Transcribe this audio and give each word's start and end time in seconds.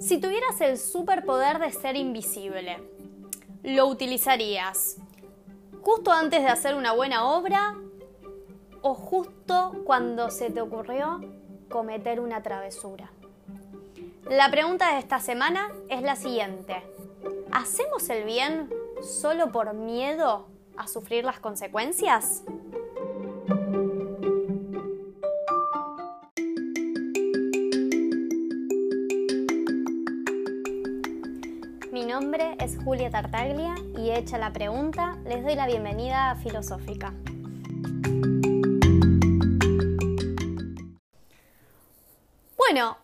Si 0.00 0.18
tuvieras 0.18 0.58
el 0.62 0.78
superpoder 0.78 1.58
de 1.58 1.70
ser 1.72 1.94
invisible, 1.94 2.78
¿lo 3.62 3.86
utilizarías 3.86 4.96
justo 5.82 6.10
antes 6.10 6.42
de 6.42 6.48
hacer 6.48 6.74
una 6.74 6.92
buena 6.92 7.28
obra 7.28 7.76
o 8.80 8.94
justo 8.94 9.82
cuando 9.84 10.30
se 10.30 10.50
te 10.50 10.62
ocurrió 10.62 11.20
cometer 11.68 12.18
una 12.18 12.42
travesura? 12.42 13.12
La 14.24 14.50
pregunta 14.50 14.94
de 14.94 15.00
esta 15.00 15.20
semana 15.20 15.70
es 15.90 16.00
la 16.00 16.16
siguiente. 16.16 16.82
¿Hacemos 17.52 18.08
el 18.08 18.24
bien 18.24 18.70
solo 19.02 19.52
por 19.52 19.74
miedo 19.74 20.46
a 20.78 20.88
sufrir 20.88 21.24
las 21.24 21.40
consecuencias? 21.40 22.42
Mi 31.92 32.04
nombre 32.04 32.56
es 32.60 32.78
Julia 32.84 33.10
Tartaglia 33.10 33.74
y 33.98 34.12
hecha 34.12 34.38
la 34.38 34.52
pregunta, 34.52 35.16
les 35.24 35.42
doy 35.42 35.56
la 35.56 35.66
bienvenida 35.66 36.30
a 36.30 36.36
Filosófica. 36.36 37.12
Bueno, 42.56 42.96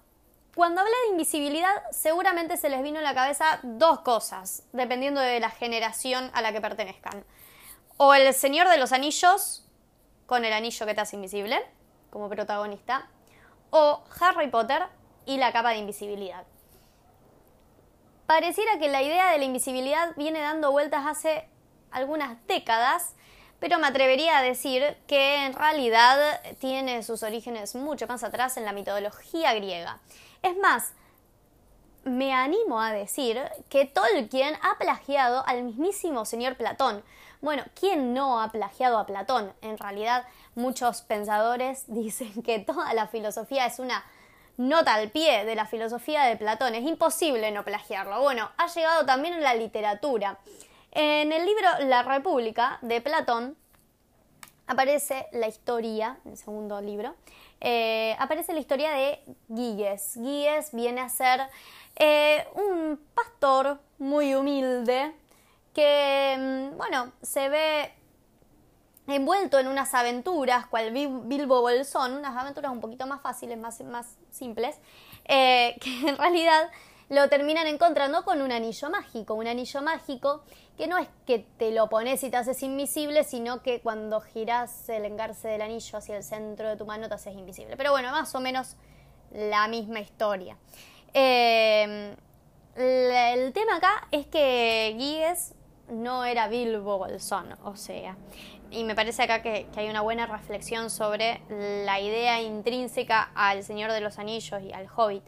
cuando 0.55 0.83
hablé 0.83 0.93
de 1.03 1.11
invisibilidad, 1.11 1.75
seguramente 1.91 2.57
se 2.57 2.69
les 2.69 2.81
vino 2.85 3.01
a 3.01 3.03
la 3.03 3.13
cabeza 3.13 3.59
dos 3.65 4.03
cosas, 4.03 4.63
dependiendo 4.73 5.21
de 5.21 5.41
la 5.41 5.51
generación 5.51 6.31
a 6.33 6.41
la 6.41 6.53
que 6.53 6.61
pertenezcan. 6.61 7.25
O 7.97 8.15
el 8.15 8.33
Señor 8.35 8.69
de 8.69 8.79
los 8.79 8.93
Anillos, 8.93 9.67
con 10.27 10.45
el 10.45 10.53
anillo 10.53 10.87
que 10.87 10.95
te 10.95 11.01
hace 11.01 11.17
invisible, 11.17 11.61
como 12.11 12.29
protagonista, 12.29 13.11
o 13.71 14.05
Harry 14.21 14.49
Potter 14.49 14.85
y 15.25 15.39
la 15.39 15.53
capa 15.53 15.71
de 15.71 15.79
invisibilidad. 15.79 16.47
Pareciera 18.27 18.79
que 18.79 18.89
la 18.89 19.03
idea 19.03 19.31
de 19.31 19.39
la 19.39 19.45
invisibilidad 19.45 20.13
viene 20.17 20.41
dando 20.41 20.73
vueltas 20.73 21.07
hace 21.07 21.49
algunas 21.93 22.37
décadas, 22.49 23.15
pero 23.61 23.79
me 23.79 23.87
atrevería 23.87 24.39
a 24.39 24.43
decir 24.43 24.97
que 25.07 25.47
en 25.47 25.53
realidad 25.55 26.41
tiene 26.59 27.03
sus 27.05 27.23
orígenes 27.23 27.75
mucho 27.77 28.07
más 28.09 28.25
atrás 28.25 28.57
en 28.57 28.65
la 28.65 28.73
mitología 28.73 29.55
griega. 29.55 30.01
Es 30.43 30.57
más, 30.59 30.93
me 32.05 32.33
animo 32.33 32.81
a 32.81 32.93
decir 32.93 33.41
que 33.69 33.85
Tolkien 33.85 34.55
ha 34.63 34.77
plagiado 34.79 35.45
al 35.47 35.63
mismísimo 35.63 36.25
señor 36.25 36.57
Platón. 36.57 37.05
Bueno, 37.41 37.65
¿quién 37.79 38.13
no 38.13 38.41
ha 38.41 38.51
plagiado 38.51 38.99
a 38.99 39.07
Platón? 39.07 39.53
En 39.63 39.79
realidad, 39.79 40.27
muchos 40.55 41.03
pensadores 41.03 41.85
dicen 41.89 42.43
que 42.43 42.59
toda 42.59 42.93
la 42.95 43.07
filosofía 43.07 43.67
es 43.67 43.79
una 43.79 44.05
nota 44.57 44.95
al 44.95 45.11
pie 45.11 45.45
de 45.45 45.55
la 45.55 45.67
filosofía 45.67 46.25
de 46.25 46.37
Platón. 46.37 46.75
Es 46.75 46.85
imposible 46.85 47.51
no 47.51 47.65
plagiarlo. 47.65 48.21
Bueno, 48.21 48.51
ha 48.57 48.67
llegado 48.69 49.05
también 49.05 49.35
en 49.35 49.43
la 49.43 49.55
literatura. 49.55 50.39
En 50.93 51.33
el 51.33 51.45
libro 51.45 51.69
La 51.81 52.03
República 52.03 52.79
de 52.83 53.01
Platón 53.01 53.57
aparece 54.67 55.27
la 55.33 55.47
historia, 55.47 56.19
el 56.25 56.37
segundo 56.37 56.81
libro, 56.81 57.15
eh, 57.61 58.17
aparece 58.19 58.53
la 58.53 58.61
historia 58.61 58.93
de 58.93 59.21
Guíes. 59.49 60.17
Guíes 60.17 60.73
viene 60.73 61.01
a 61.01 61.09
ser 61.09 61.41
eh, 61.97 62.47
un 62.55 63.01
pastor 63.15 63.79
muy 63.99 64.35
humilde 64.35 65.13
que, 65.75 66.37
mm, 66.39 66.77
bueno, 66.77 67.13
se 67.23 67.49
ve 67.49 67.93
envuelto 69.15 69.59
en 69.59 69.69
unas 69.69 69.95
aventuras, 69.95 70.67
cual 70.67 70.91
Bilbo 70.93 71.61
Bolsón, 71.61 72.15
unas 72.15 72.37
aventuras 72.37 72.73
un 72.73 72.81
poquito 72.81 73.07
más 73.07 73.21
fáciles, 73.21 73.59
más, 73.59 73.79
simples, 74.31 74.77
eh, 75.25 75.77
que 75.81 76.09
en 76.09 76.17
realidad 76.17 76.71
lo 77.09 77.29
terminan 77.29 77.69
encontrando 77.69 78.25
con 78.25 78.43
un 78.43 78.51
anillo 78.51 78.91
mágico, 78.91 79.35
un 79.35 79.47
anillo 79.47 79.81
mágico 79.81 80.43
que 80.77 80.89
no 80.89 80.99
es 80.99 81.09
que 81.25 81.39
te 81.57 81.71
lo 81.71 81.89
pones 81.89 82.23
y 82.25 82.31
te 82.31 82.37
haces 82.37 82.63
invisible, 82.63 83.23
sino 83.25 83.63
que 83.63 83.81
cuando 83.81 84.21
giras 84.21 84.89
el 84.89 85.05
engarce 85.05 85.49
del 85.49 85.63
anillo 85.63 85.99
hacia 85.99 86.17
el 86.17 86.25
centro 86.25 86.69
de 86.69 86.77
tu 86.77 86.85
mano 86.85 87.09
te 87.09 87.15
haces 87.15 87.35
invisible. 87.35 87.77
Pero 87.77 87.93
bueno, 87.93 88.11
más 88.11 88.35
o 88.35 88.41
menos 88.41 88.77
la 89.33 89.69
misma 89.69 90.01
historia. 90.01 90.57
Eh, 91.15 92.15
el 92.77 93.53
tema 93.53 93.77
acá 93.77 94.09
es 94.11 94.27
que 94.27 94.95
Guíes 94.99 95.55
no 95.89 96.25
era 96.25 96.49
Bilbo 96.49 96.99
Bolsón, 96.99 97.57
o 97.65 97.77
sea, 97.77 98.17
y 98.71 98.85
me 98.85 98.95
parece 98.95 99.23
acá 99.23 99.43
que, 99.43 99.67
hay 99.77 99.89
una 99.89 100.01
buena 100.01 100.27
reflexión 100.27 100.91
sobre 100.91 101.41
la 101.49 102.01
idea 102.01 102.41
intrínseca 102.41 103.31
al 103.35 103.63
Señor 103.63 103.93
de 103.93 104.01
los 104.01 104.19
Anillos 104.19 104.63
y 104.63 104.73
al 104.73 104.89
Hobbit. 104.95 105.25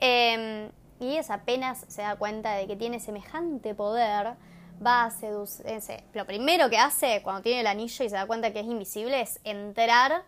Eh, 0.00 0.70
y 1.00 1.16
es 1.16 1.30
apenas 1.30 1.84
se 1.88 2.02
da 2.02 2.16
cuenta 2.16 2.54
de 2.54 2.66
que 2.66 2.76
tiene 2.76 3.00
semejante 3.00 3.74
poder, 3.74 4.34
va 4.84 5.04
a 5.04 5.10
seducir. 5.10 5.64
Lo 6.12 6.26
primero 6.26 6.70
que 6.70 6.78
hace 6.78 7.22
cuando 7.22 7.42
tiene 7.42 7.60
el 7.60 7.66
anillo 7.66 8.04
y 8.04 8.08
se 8.08 8.14
da 8.14 8.26
cuenta 8.26 8.52
que 8.52 8.60
es 8.60 8.66
invisible 8.66 9.20
es 9.20 9.40
entrar 9.44 10.24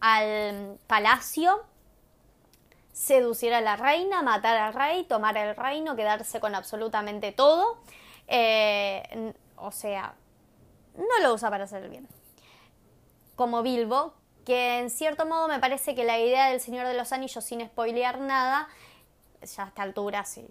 al 0.00 0.78
palacio, 0.86 1.64
seducir 2.92 3.52
a 3.52 3.60
la 3.60 3.76
reina, 3.76 4.22
matar 4.22 4.56
al 4.56 4.74
rey, 4.74 5.04
tomar 5.04 5.36
el 5.36 5.56
reino, 5.56 5.96
quedarse 5.96 6.40
con 6.40 6.54
absolutamente 6.54 7.32
todo. 7.32 7.78
Eh, 8.28 9.32
o 9.56 9.72
sea, 9.72 10.14
no 10.96 11.22
lo 11.22 11.34
usa 11.34 11.50
para 11.50 11.64
hacer 11.64 11.82
el 11.82 11.90
bien. 11.90 12.08
Como 13.34 13.62
Bilbo, 13.62 14.14
que 14.44 14.78
en 14.78 14.90
cierto 14.90 15.26
modo 15.26 15.48
me 15.48 15.58
parece 15.58 15.94
que 15.94 16.04
la 16.04 16.18
idea 16.18 16.48
del 16.50 16.60
Señor 16.60 16.86
de 16.86 16.94
los 16.94 17.12
Anillos, 17.12 17.44
sin 17.44 17.66
spoilear 17.66 18.20
nada, 18.20 18.68
ya 19.42 19.64
a 19.64 19.66
esta 19.68 19.82
altura 19.82 20.24
sí, 20.24 20.46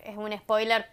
es 0.00 0.16
un 0.16 0.36
spoiler, 0.36 0.86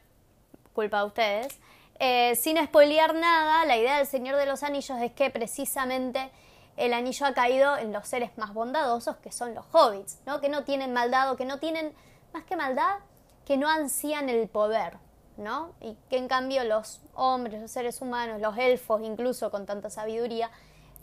culpa 0.74 1.00
de 1.00 1.06
ustedes. 1.06 1.60
Eh, 2.00 2.36
sin 2.36 2.64
spoilear 2.64 3.16
nada, 3.16 3.66
la 3.66 3.78
idea 3.78 3.98
del 3.98 4.08
Señor 4.08 4.36
de 4.36 4.46
los 4.46 4.64
Anillos 4.64 5.00
es 5.02 5.12
que 5.14 5.30
precisamente 5.30 6.30
el 6.78 6.94
anillo 6.94 7.26
ha 7.26 7.34
caído 7.34 7.76
en 7.78 7.92
los 7.92 8.08
seres 8.08 8.38
más 8.38 8.54
bondadosos, 8.54 9.18
que 9.18 9.32
son 9.32 9.56
los 9.56 9.66
hobbits, 9.72 10.20
¿no? 10.28 10.40
que 10.40 10.48
no 10.48 10.64
tienen 10.64 10.94
maldad 10.94 11.32
o 11.32 11.36
que 11.36 11.46
no 11.46 11.58
tienen, 11.58 11.94
más 12.34 12.44
que 12.44 12.56
maldad, 12.56 12.98
que 13.46 13.58
no 13.58 13.68
ansían 13.68 14.30
el 14.30 14.48
poder. 14.48 14.98
¿No? 15.38 15.74
Y 15.82 15.96
que 16.10 16.18
en 16.18 16.28
cambio 16.28 16.64
los 16.64 17.02
hombres, 17.14 17.62
los 17.62 17.72
seres 17.72 18.02
humanos, 18.02 18.42
los 18.42 18.58
elfos, 18.58 19.02
incluso 19.04 19.52
con 19.52 19.66
tanta 19.66 19.90
sabiduría, 19.90 20.52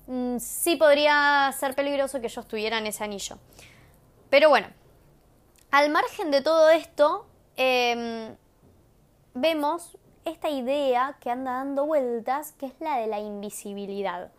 mm, 0.07 0.39
sí 0.39 0.77
podría 0.77 1.53
ser 1.59 1.75
peligroso 1.75 2.21
que 2.21 2.27
ellos 2.27 2.47
tuvieran 2.47 2.87
ese 2.87 3.05
anillo. 3.05 3.39
Pero 4.31 4.49
bueno, 4.49 4.69
al 5.71 5.91
margen 5.91 6.31
de 6.31 6.41
todo 6.41 6.71
esto, 6.71 7.27
em, 7.57 8.37
vemos 9.35 9.97
esta 10.25 10.49
idea 10.49 11.17
que 11.21 11.31
anda 11.31 11.53
dando 11.53 11.87
vueltas, 11.87 12.53
que 12.53 12.67
es 12.67 12.75
la 12.81 12.99
de 12.99 13.07
la 13.07 13.21
invisibilidad. 13.21 14.31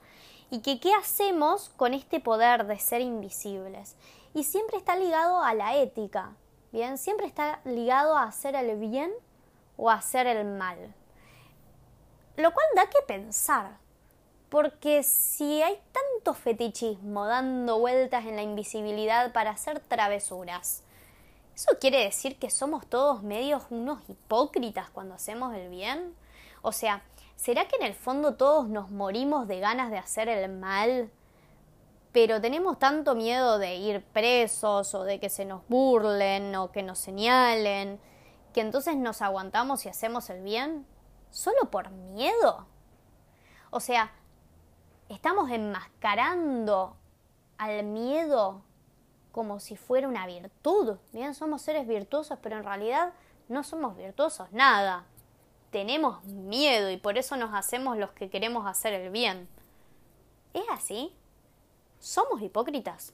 Y 0.50 0.60
que 0.60 0.80
qué 0.80 0.94
hacemos 0.94 1.70
con 1.70 1.94
este 1.94 2.20
poder 2.20 2.66
de 2.68 2.80
ser 2.80 3.02
invisibles. 3.02 3.96
Y 4.34 4.44
siempre 4.44 4.78
está 4.78 4.96
ligado 4.96 5.42
a 5.42 5.54
la 5.54 5.76
ética, 5.76 6.36
¿bien? 6.72 6.98
Siempre 6.98 7.26
está 7.26 7.62
ligado 7.66 8.18
a 8.18 8.24
hacer 8.24 8.56
el 8.56 8.78
bien 8.78 9.12
o 9.78 9.90
hacer 9.90 10.28
el 10.28 10.46
mal. 10.46 10.94
Lo 12.38 12.54
cual 12.54 12.66
da 12.76 12.88
que 12.88 13.02
pensar, 13.08 13.78
porque 14.50 15.04
si 15.04 15.62
hay 15.62 15.80
tanto 15.92 16.34
fetichismo 16.34 17.26
dando 17.26 17.80
vueltas 17.80 18.26
en 18.26 18.36
la 18.36 18.42
invisibilidad 18.42 19.32
para 19.32 19.52
hacer 19.52 19.80
travesuras, 19.80 20.84
¿eso 21.56 21.78
quiere 21.80 22.04
decir 22.04 22.38
que 22.38 22.50
somos 22.50 22.88
todos 22.88 23.24
medios 23.24 23.64
unos 23.70 24.00
hipócritas 24.10 24.90
cuando 24.90 25.16
hacemos 25.16 25.56
el 25.56 25.70
bien? 25.70 26.14
O 26.62 26.72
sea, 26.72 27.04
¿será 27.36 27.68
que 27.68 27.78
en 27.78 27.84
el 27.84 27.94
fondo 27.94 28.36
todos 28.36 28.68
nos 28.68 28.92
morimos 28.92 29.48
de 29.48 29.60
ganas 29.60 29.90
de 29.92 29.98
hacer 29.98 30.28
el 30.28 30.50
mal? 30.52 31.10
Pero 32.12 32.40
tenemos 32.42 32.80
tanto 32.80 33.16
miedo 33.16 33.60
de 33.60 33.76
ir 33.76 34.04
presos 34.04 34.94
o 34.94 35.04
de 35.04 35.20
que 35.20 35.30
se 35.30 35.46
nos 35.46 35.68
burlen 35.68 36.56
o 36.56 36.72
que 36.72 36.84
nos 36.84 37.00
señalen 37.00 38.00
que 38.56 38.62
entonces 38.62 38.96
nos 38.96 39.22
aguantamos 39.22 39.86
y 39.86 39.90
hacemos 39.90 40.30
el 40.30 40.42
bien 40.42 40.88
solo 41.30 41.70
por 41.70 41.90
miedo. 41.92 42.66
O 43.70 43.82
sea, 43.82 44.14
estamos 45.10 45.52
enmascarando 45.52 46.96
al 47.58 47.84
miedo 47.84 48.62
como 49.34 49.60
si 49.60 49.76
fuera 49.76 50.08
una 50.08 50.26
virtud. 50.26 50.96
Bien, 51.12 51.36
somos 51.36 51.64
seres 51.64 51.86
virtuosos, 51.86 52.40
pero 52.42 52.56
en 52.56 52.64
realidad 52.64 53.12
no 53.50 53.62
somos 53.62 53.98
virtuosos, 53.98 54.50
nada. 54.54 55.04
Tenemos 55.70 56.24
miedo 56.24 56.90
y 56.90 56.96
por 56.96 57.18
eso 57.18 57.36
nos 57.36 57.54
hacemos 57.54 57.98
los 57.98 58.14
que 58.14 58.30
queremos 58.30 58.66
hacer 58.66 58.94
el 58.94 59.10
bien. 59.10 59.50
¿Es 60.54 60.64
así? 60.72 61.14
¿Somos 62.00 62.42
hipócritas? 62.42 63.14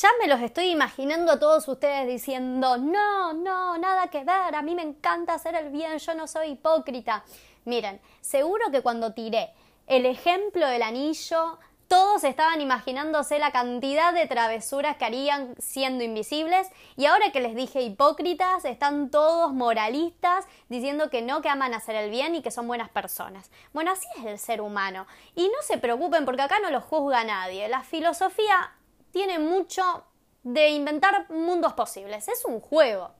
Ya 0.00 0.08
me 0.18 0.26
los 0.26 0.40
estoy 0.40 0.70
imaginando 0.70 1.32
a 1.32 1.38
todos 1.38 1.68
ustedes 1.68 2.06
diciendo, 2.06 2.78
no, 2.78 3.34
no, 3.34 3.76
nada 3.76 4.08
que 4.08 4.24
ver, 4.24 4.54
a 4.54 4.62
mí 4.62 4.74
me 4.74 4.80
encanta 4.80 5.34
hacer 5.34 5.54
el 5.54 5.68
bien, 5.68 5.98
yo 5.98 6.14
no 6.14 6.26
soy 6.26 6.52
hipócrita. 6.52 7.24
Miren, 7.66 8.00
seguro 8.22 8.70
que 8.70 8.80
cuando 8.80 9.12
tiré 9.12 9.52
el 9.86 10.06
ejemplo 10.06 10.66
del 10.66 10.80
anillo, 10.80 11.58
todos 11.88 12.24
estaban 12.24 12.62
imaginándose 12.62 13.38
la 13.38 13.52
cantidad 13.52 14.14
de 14.14 14.26
travesuras 14.26 14.96
que 14.96 15.04
harían 15.04 15.54
siendo 15.58 16.02
invisibles 16.04 16.68
y 16.96 17.04
ahora 17.04 17.30
que 17.30 17.40
les 17.40 17.54
dije 17.54 17.82
hipócritas, 17.82 18.64
están 18.64 19.10
todos 19.10 19.52
moralistas 19.52 20.46
diciendo 20.70 21.10
que 21.10 21.20
no, 21.20 21.42
que 21.42 21.50
aman 21.50 21.74
hacer 21.74 21.96
el 21.96 22.10
bien 22.10 22.34
y 22.34 22.40
que 22.40 22.50
son 22.50 22.66
buenas 22.66 22.88
personas. 22.88 23.50
Bueno, 23.74 23.90
así 23.90 24.06
es 24.16 24.24
el 24.24 24.38
ser 24.38 24.62
humano. 24.62 25.06
Y 25.34 25.48
no 25.48 25.60
se 25.60 25.76
preocupen 25.76 26.24
porque 26.24 26.40
acá 26.40 26.60
no 26.60 26.70
los 26.70 26.82
juzga 26.82 27.24
nadie. 27.24 27.68
La 27.68 27.82
filosofía 27.82 28.72
tiene 29.12 29.38
mucho 29.38 30.04
de 30.42 30.70
inventar 30.70 31.30
mundos 31.30 31.74
posibles. 31.74 32.26
Es 32.28 32.44
un 32.44 32.60
juego. 32.60 33.10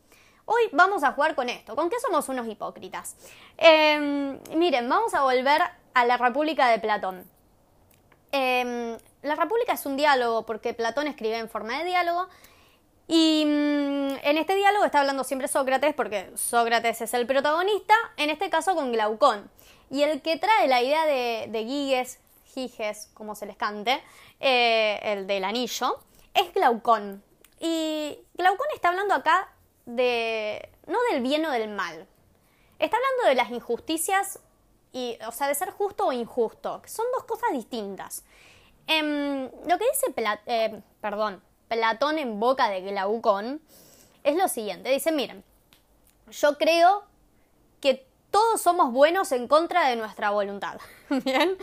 Hoy 0.45 0.63
vamos 0.73 1.05
a 1.05 1.13
jugar 1.13 1.35
con 1.37 1.49
esto. 1.49 1.77
¿Con 1.77 1.89
qué 1.89 2.01
somos 2.01 2.29
unos 2.29 2.49
hipócritas? 2.49 3.17
Em, 3.57 4.41
miren, 4.57 4.89
vamos 4.89 5.15
a 5.15 5.23
volver 5.23 5.63
a 5.95 6.05
la 6.05 6.17
República 6.17 6.69
de 6.69 6.81
Platón. 6.81 7.25
Em, 8.33 8.99
la 9.23 9.37
República 9.37 9.75
es 9.75 9.87
un 9.87 9.97
diálogo 9.97 10.45
porque 10.45 10.75
Platón 10.75 11.07
escribe 11.07 11.39
en 11.39 11.49
forma 11.49 11.79
de 11.79 11.85
diálogo 11.85 12.29
y 13.07 13.45
mm, 13.47 14.17
en 14.23 14.39
este 14.39 14.55
diálogo 14.55 14.85
está 14.85 15.01
hablando 15.01 15.23
siempre 15.23 15.47
Sócrates 15.47 15.95
porque 15.95 16.31
Sócrates 16.35 17.03
es 17.03 17.15
el 17.15 17.27
protagonista, 17.27 17.95
en 18.17 18.31
este 18.31 18.51
caso 18.51 18.75
con 18.75 18.91
Glaucón. 18.91 19.51
Y 19.91 20.03
el 20.03 20.23
que 20.23 20.39
trae 20.39 20.67
la 20.67 20.83
idea 20.83 21.07
de, 21.07 21.47
de 21.51 21.65
Giges, 21.65 22.19
Giges, 22.53 23.09
como 23.15 23.35
se 23.35 23.47
les 23.47 23.57
cante, 23.57 24.03
eh, 24.41 24.99
el 25.03 25.27
del 25.27 25.45
anillo, 25.45 25.99
es 26.35 26.53
Glaucón. 26.53 27.23
Y 27.61 28.19
Glaucón 28.35 28.67
está 28.75 28.89
hablando 28.89 29.15
acá 29.15 29.49
de, 29.87 30.69
no 30.87 30.99
del 31.11 31.23
bien 31.23 31.45
o 31.47 31.51
del 31.51 31.69
mal, 31.69 32.07
está 32.79 32.97
hablando 32.97 33.29
de 33.29 33.35
las 33.35 33.51
injusticias 33.51 34.41
y, 34.93 35.19
o 35.27 35.33
sea, 35.33 35.49
de 35.49 35.55
ser 35.55 35.71
justo 35.71 36.07
o 36.07 36.13
injusto, 36.13 36.83
son 36.87 37.07
dos 37.15 37.25
cosas 37.25 37.51
distintas. 37.53 38.25
Em, 38.87 39.45
lo 39.67 39.79
que 39.79 39.85
dice 39.93 40.41
eh, 40.47 40.83
perdón, 41.01 41.43
Platón 41.69 42.19
en 42.19 42.39
boca 42.41 42.69
de 42.69 42.83
Glaucón 42.83 43.61
es 44.25 44.37
lo 44.37 44.49
siguiente. 44.49 44.91
Dice, 44.91 45.13
miren, 45.13 45.45
yo 46.31 46.59
creo 46.59 47.05
que 47.81 48.07
todos 48.31 48.61
somos 48.61 48.93
buenos 48.93 49.33
en 49.33 49.49
contra 49.49 49.89
de 49.89 49.97
nuestra 49.97 50.31
voluntad. 50.31 50.79
Bien, 51.25 51.57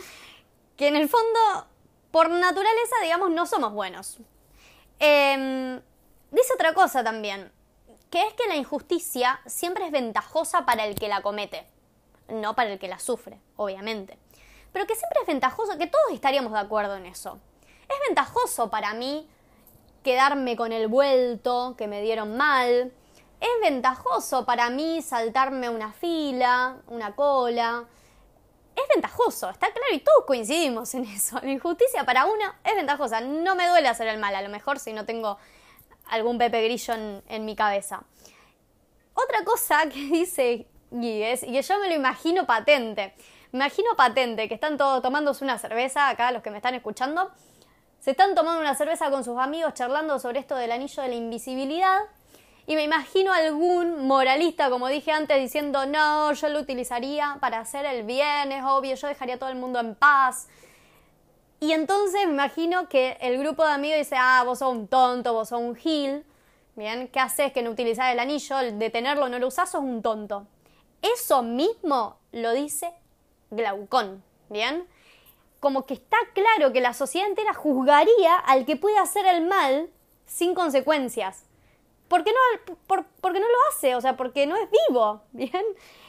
que 0.80 0.88
en 0.88 0.96
el 0.96 1.10
fondo, 1.10 1.66
por 2.10 2.30
naturaleza, 2.30 2.96
digamos, 3.02 3.30
no 3.30 3.44
somos 3.44 3.74
buenos. 3.74 4.16
Em, 4.98 5.78
dice 6.30 6.54
otra 6.54 6.72
cosa 6.72 7.04
también, 7.04 7.52
que 8.08 8.26
es 8.26 8.32
que 8.32 8.48
la 8.48 8.56
injusticia 8.56 9.42
siempre 9.44 9.84
es 9.84 9.92
ventajosa 9.92 10.64
para 10.64 10.86
el 10.86 10.94
que 10.94 11.08
la 11.08 11.20
comete 11.20 11.68
no 12.28 12.54
para 12.54 12.72
el 12.72 12.78
que 12.78 12.88
la 12.88 12.98
sufre, 12.98 13.38
obviamente. 13.56 14.16
Pero 14.72 14.86
que 14.86 14.94
siempre 14.94 15.20
es 15.20 15.26
ventajoso, 15.26 15.76
que 15.76 15.86
todos 15.86 16.12
estaríamos 16.12 16.52
de 16.54 16.60
acuerdo 16.60 16.96
en 16.96 17.04
eso. 17.04 17.38
Es 17.82 17.96
ventajoso 18.08 18.70
para 18.70 18.94
mí 18.94 19.28
quedarme 20.02 20.56
con 20.56 20.72
el 20.72 20.88
vuelto 20.88 21.74
que 21.76 21.88
me 21.88 22.00
dieron 22.00 22.38
mal. 22.38 22.90
Es 23.38 23.48
ventajoso 23.62 24.46
para 24.46 24.70
mí 24.70 25.02
saltarme 25.02 25.68
una 25.68 25.92
fila, 25.92 26.76
una 26.88 27.14
cola. 27.14 27.84
Es 28.76 28.84
ventajoso, 28.94 29.50
está 29.50 29.66
claro, 29.72 29.94
y 29.94 30.00
todos 30.00 30.24
coincidimos 30.26 30.94
en 30.94 31.04
eso. 31.04 31.38
La 31.42 31.50
injusticia 31.50 32.04
para 32.04 32.26
uno 32.26 32.54
es 32.64 32.74
ventajosa. 32.74 33.20
No 33.20 33.54
me 33.54 33.68
duele 33.68 33.88
hacer 33.88 34.08
el 34.08 34.18
mal, 34.18 34.34
a 34.34 34.42
lo 34.42 34.48
mejor 34.48 34.78
si 34.78 34.92
no 34.92 35.04
tengo 35.04 35.38
algún 36.10 36.38
Pepe 36.38 36.62
Grillo 36.64 36.94
en, 37.26 37.44
mi 37.44 37.56
cabeza. 37.56 38.02
Otra 39.14 39.44
cosa 39.44 39.88
que 39.92 40.00
dice 40.00 40.66
guíes 40.90 41.42
y 41.42 41.52
que 41.52 41.62
yo 41.62 41.78
me 41.78 41.88
lo 41.88 41.94
imagino 41.94 42.46
patente. 42.46 43.14
Imagino 43.52 43.96
patente, 43.96 44.48
que 44.48 44.54
están 44.54 44.76
todos 44.76 45.02
tomándose 45.02 45.42
una 45.42 45.58
cerveza, 45.58 46.08
acá 46.08 46.30
los 46.30 46.42
que 46.42 46.50
me 46.50 46.58
están 46.58 46.74
escuchando, 46.74 47.32
se 47.98 48.12
están 48.12 48.34
tomando 48.34 48.60
una 48.60 48.74
cerveza 48.76 49.10
con 49.10 49.24
sus 49.24 49.38
amigos 49.38 49.74
charlando 49.74 50.18
sobre 50.20 50.38
esto 50.38 50.54
del 50.54 50.70
anillo 50.70 51.02
de 51.02 51.08
la 51.08 51.14
invisibilidad. 51.16 51.98
Y 52.70 52.76
me 52.76 52.84
imagino 52.84 53.32
algún 53.32 54.06
moralista, 54.06 54.70
como 54.70 54.86
dije 54.86 55.10
antes, 55.10 55.40
diciendo, 55.40 55.86
no, 55.86 56.32
yo 56.32 56.48
lo 56.50 56.60
utilizaría 56.60 57.36
para 57.40 57.58
hacer 57.58 57.84
el 57.84 58.04
bien, 58.04 58.52
es 58.52 58.62
obvio, 58.62 58.94
yo 58.94 59.08
dejaría 59.08 59.40
todo 59.40 59.48
el 59.50 59.56
mundo 59.56 59.80
en 59.80 59.96
paz. 59.96 60.46
Y 61.58 61.72
entonces 61.72 62.28
me 62.28 62.32
imagino 62.32 62.88
que 62.88 63.18
el 63.22 63.38
grupo 63.38 63.66
de 63.66 63.72
amigos 63.72 63.98
dice, 63.98 64.14
ah, 64.16 64.44
vos 64.46 64.60
sos 64.60 64.72
un 64.72 64.86
tonto, 64.86 65.32
vos 65.32 65.48
sos 65.48 65.58
un 65.58 65.74
gil. 65.74 66.24
Bien, 66.76 67.08
¿qué 67.08 67.18
haces 67.18 67.52
que 67.52 67.60
no 67.64 67.70
utilizar 67.70 68.12
el 68.12 68.20
anillo? 68.20 68.58
De 68.58 68.88
tenerlo 68.88 69.28
no 69.28 69.40
lo 69.40 69.48
usás, 69.48 69.72
sos 69.72 69.82
un 69.82 70.00
tonto. 70.00 70.46
Eso 71.02 71.42
mismo 71.42 72.18
lo 72.30 72.52
dice 72.52 72.92
Glaucón, 73.50 74.22
¿bien? 74.48 74.86
Como 75.58 75.86
que 75.86 75.94
está 75.94 76.18
claro 76.34 76.72
que 76.72 76.80
la 76.80 76.94
sociedad 76.94 77.26
entera 77.26 77.52
juzgaría 77.52 78.36
al 78.36 78.64
que 78.64 78.76
puede 78.76 78.98
hacer 78.98 79.26
el 79.26 79.44
mal 79.44 79.90
sin 80.24 80.54
consecuencias. 80.54 81.49
¿Por 82.10 82.24
qué 82.24 82.32
no, 82.32 82.76
porque 83.20 83.38
no 83.38 83.46
lo 83.46 83.56
hace? 83.68 83.94
O 83.94 84.00
sea, 84.00 84.16
porque 84.16 84.44
no 84.44 84.56
es 84.56 84.68
vivo, 84.88 85.22
¿bien? 85.32 85.64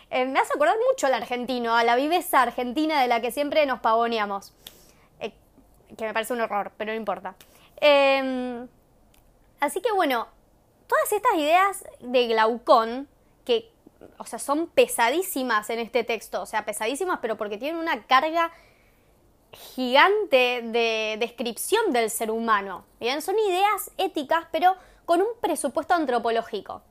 Eh, 0.10 0.26
me 0.26 0.40
hace 0.40 0.52
acordar 0.56 0.76
mucho 0.90 1.06
al 1.06 1.14
argentino, 1.14 1.76
a 1.76 1.84
la 1.84 1.96
viveza 1.96 2.42
argentina 2.42 3.00
de 3.00 3.08
la 3.08 3.22
que 3.22 3.30
siempre 3.30 3.68
nos 3.68 3.82
pavoneamos. 3.82 4.52
Eh, 5.20 5.32
que 5.96 6.06
me 6.06 6.12
parece 6.12 6.34
un 6.34 6.42
horror, 6.42 6.72
pero 6.76 6.92
no 6.92 6.98
importa. 6.98 7.36
Em, 7.80 8.68
así 9.60 9.80
que 9.80 9.92
bueno, 9.92 10.28
todas 10.88 11.14
estas 11.14 11.36
ideas 11.36 11.84
de 12.00 12.28
Glaucón, 12.28 13.08
que 13.46 13.72
o 14.18 14.26
sea, 14.26 14.40
son 14.40 14.66
pesadísimas 14.66 15.70
en 15.70 15.78
este 15.78 16.04
texto, 16.04 16.42
o 16.42 16.48
sea, 16.48 16.66
pesadísimas, 16.66 17.20
pero 17.22 17.38
porque 17.38 17.60
tienen 17.60 17.80
una 17.80 18.08
carga 18.08 18.52
gigante 19.52 20.62
de 20.64 21.18
descripción 21.20 21.94
del 21.94 22.10
ser 22.10 22.32
humano. 22.32 22.86
Bien, 23.00 23.22
son 23.22 23.38
ideas 23.38 23.92
éticas, 23.98 24.48
pero 24.52 24.76
con 25.06 25.22
un 25.22 25.28
presupuesto 25.40 25.94
antropológico. 25.94 26.82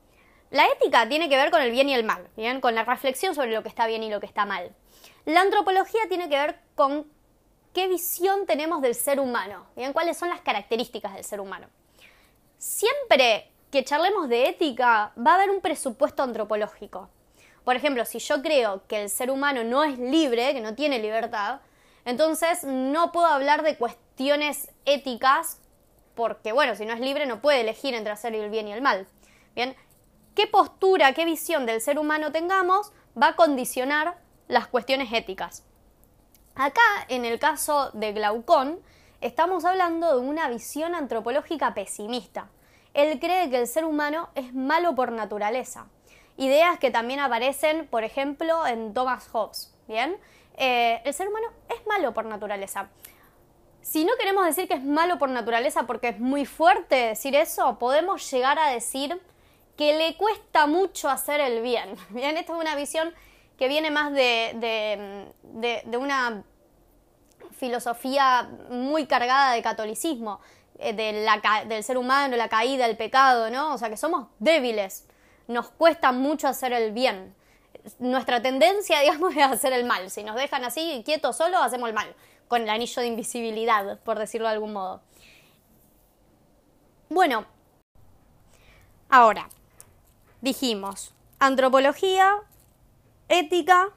La 0.49 0.65
ética 0.67 1.07
tiene 1.07 1.29
que 1.29 1.37
ver 1.37 1.51
con 1.51 1.61
el 1.61 1.71
bien 1.71 1.89
y 1.89 1.93
el 1.93 2.03
mal, 2.03 2.27
bien, 2.35 2.59
con 2.59 2.75
la 2.75 2.83
reflexión 2.83 3.35
sobre 3.35 3.51
lo 3.51 3.63
que 3.63 3.69
está 3.69 3.87
bien 3.87 4.03
y 4.03 4.09
lo 4.09 4.19
que 4.19 4.25
está 4.25 4.45
mal. 4.45 4.75
La 5.25 5.41
antropología 5.41 6.01
tiene 6.09 6.29
que 6.29 6.37
ver 6.37 6.59
con 6.75 7.07
qué 7.73 7.87
visión 7.87 8.45
tenemos 8.45 8.81
del 8.81 8.95
ser 8.95 9.19
humano, 9.19 9.65
bien, 9.75 9.93
cuáles 9.93 10.17
son 10.17 10.29
las 10.29 10.41
características 10.41 11.13
del 11.13 11.23
ser 11.23 11.39
humano. 11.39 11.67
Siempre 12.57 13.51
que 13.71 13.85
charlemos 13.85 14.27
de 14.27 14.49
ética, 14.49 15.13
va 15.17 15.31
a 15.31 15.35
haber 15.35 15.49
un 15.49 15.61
presupuesto 15.61 16.21
antropológico. 16.21 17.09
Por 17.63 17.75
ejemplo, 17.75 18.03
si 18.05 18.19
yo 18.19 18.41
creo 18.41 18.85
que 18.87 19.03
el 19.03 19.09
ser 19.09 19.31
humano 19.31 19.63
no 19.63 19.83
es 19.83 19.97
libre, 19.97 20.53
que 20.53 20.61
no 20.61 20.75
tiene 20.75 20.99
libertad, 20.99 21.61
entonces 22.03 22.63
no 22.63 23.11
puedo 23.11 23.27
hablar 23.27 23.63
de 23.63 23.77
cuestiones 23.77 24.69
éticas 24.85 25.59
porque, 26.15 26.51
bueno, 26.51 26.75
si 26.75 26.85
no 26.85 26.93
es 26.93 26.99
libre 26.99 27.25
no 27.25 27.41
puede 27.41 27.61
elegir 27.61 27.93
entre 27.93 28.11
hacer 28.11 28.35
el 28.35 28.49
bien 28.49 28.67
y 28.67 28.73
el 28.73 28.81
mal. 28.81 29.07
Bien, 29.55 29.75
qué 30.35 30.47
postura, 30.47 31.13
qué 31.13 31.25
visión 31.25 31.65
del 31.65 31.81
ser 31.81 31.99
humano 31.99 32.31
tengamos 32.31 32.91
va 33.21 33.29
a 33.29 33.35
condicionar 33.35 34.17
las 34.47 34.67
cuestiones 34.67 35.11
éticas. 35.13 35.63
Acá, 36.55 36.81
en 37.07 37.25
el 37.25 37.39
caso 37.39 37.91
de 37.93 38.11
Glaucón, 38.13 38.79
estamos 39.21 39.65
hablando 39.65 40.19
de 40.19 40.27
una 40.27 40.49
visión 40.49 40.95
antropológica 40.95 41.73
pesimista. 41.73 42.49
Él 42.93 43.19
cree 43.19 43.49
que 43.49 43.57
el 43.57 43.67
ser 43.67 43.85
humano 43.85 44.29
es 44.35 44.53
malo 44.53 44.95
por 44.95 45.11
naturaleza. 45.11 45.87
Ideas 46.37 46.77
que 46.79 46.91
también 46.91 47.19
aparecen, 47.19 47.87
por 47.87 48.03
ejemplo, 48.03 48.67
en 48.67 48.93
Thomas 48.93 49.27
Hobbes. 49.29 49.73
¿Bien? 49.87 50.17
Eh, 50.57 51.01
el 51.05 51.13
ser 51.13 51.27
humano 51.29 51.47
es 51.69 51.85
malo 51.87 52.13
por 52.13 52.25
naturaleza. 52.25 52.89
Si 53.81 54.05
no 54.05 54.13
queremos 54.17 54.45
decir 54.45 54.67
que 54.67 54.75
es 54.75 54.83
malo 54.83 55.17
por 55.17 55.29
naturaleza 55.29 55.83
porque 55.83 56.09
es 56.09 56.19
muy 56.19 56.45
fuerte 56.45 56.95
decir 56.95 57.35
eso, 57.35 57.79
podemos 57.79 58.29
llegar 58.31 58.59
a 58.59 58.69
decir 58.69 59.19
que 59.75 59.97
le 59.97 60.15
cuesta 60.17 60.67
mucho 60.67 61.09
hacer 61.09 61.39
el 61.39 61.61
bien. 61.61 61.95
Bien, 62.09 62.37
esta 62.37 62.53
es 62.53 62.59
una 62.59 62.75
visión 62.75 63.13
que 63.57 63.67
viene 63.67 63.91
más 63.91 64.11
de, 64.13 65.27
de 65.43 65.97
una 65.97 66.43
filosofía 67.57 68.49
muy 68.69 69.05
cargada 69.05 69.53
de 69.53 69.61
catolicismo. 69.61 70.39
Eh, 70.83 70.93
del 71.67 71.83
ser 71.83 71.99
humano, 71.99 72.35
la 72.35 72.49
caída, 72.49 72.87
el 72.87 72.97
pecado, 72.97 73.51
¿no? 73.51 73.75
O 73.75 73.77
sea, 73.77 73.87
que 73.89 73.97
somos 73.97 74.29
débiles, 74.39 75.05
nos 75.47 75.69
cuesta 75.69 76.11
mucho 76.11 76.47
hacer 76.47 76.73
el 76.73 76.91
bien. 76.91 77.35
Nuestra 77.99 78.41
tendencia, 78.41 78.99
digamos, 79.01 79.35
es 79.35 79.43
hacer 79.43 79.73
el 79.73 79.85
mal. 79.85 80.09
Si 80.09 80.23
nos 80.23 80.35
dejan 80.35 80.65
así, 80.65 81.03
quietos 81.05 81.37
solo, 81.37 81.59
hacemos 81.59 81.87
el 81.87 81.93
mal, 81.93 82.15
con 82.51 82.63
el 82.63 82.69
anillo 82.69 83.01
de 83.01 83.07
invisibilidad, 83.07 83.97
por 83.99 84.19
decirlo 84.19 84.49
de 84.49 84.55
algún 84.55 84.73
modo. 84.73 84.99
Bueno, 87.09 87.45
ahora, 89.07 89.47
dijimos, 90.41 91.13
antropología, 91.39 92.41
ética, 93.29 93.91